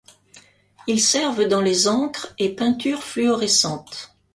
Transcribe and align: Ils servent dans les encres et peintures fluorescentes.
Ils 0.87 0.99
servent 0.99 1.45
dans 1.47 1.61
les 1.61 1.87
encres 1.87 2.33
et 2.39 2.55
peintures 2.55 3.03
fluorescentes. 3.03 4.17